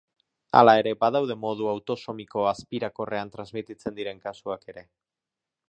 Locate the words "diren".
4.01-4.25